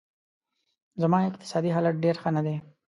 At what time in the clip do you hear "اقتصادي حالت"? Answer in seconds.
1.27-1.95